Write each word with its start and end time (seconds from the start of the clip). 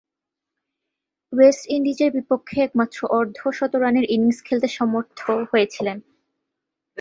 West 1.33 1.63
ইন্ডিজের 1.69 2.11
বিপক্ষে 2.11 2.57
একমাত্র 2.61 2.99
অর্ধ-শতরানের 3.17 4.05
ইনিংস 4.09 4.39
খেলতে 4.43 4.67
সমর্থ 4.77 5.19
হয়েছিলেন। 5.51 5.97